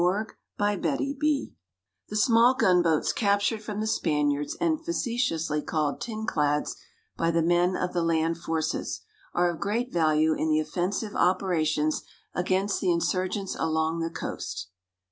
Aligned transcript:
THE 0.01 0.07
TIN 0.77 0.81
CLADS 1.19 1.49
The 2.09 2.15
small 2.15 2.55
gunboats 2.55 3.13
captured 3.13 3.61
from 3.61 3.81
the 3.81 3.85
Spaniards 3.85 4.57
and 4.59 4.83
facetiously 4.83 5.61
called 5.61 6.01
"tin 6.01 6.25
clads" 6.25 6.75
by 7.15 7.29
the 7.29 7.43
men 7.43 7.77
of 7.77 7.93
the 7.93 8.01
land 8.01 8.39
forces, 8.39 9.01
are 9.35 9.47
of 9.51 9.59
great 9.59 9.93
value 9.93 10.33
in 10.33 10.49
the 10.49 10.59
offensive 10.59 11.15
operations 11.15 12.01
against 12.33 12.81
the 12.81 12.89
insurgents 12.91 13.55
along 13.59 13.99
the 13.99 14.09
coast. 14.09 14.69